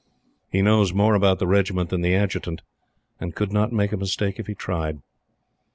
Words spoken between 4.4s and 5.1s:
he tried.